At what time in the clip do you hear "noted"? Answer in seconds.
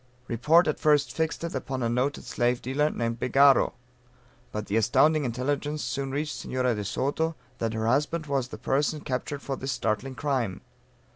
1.87-2.23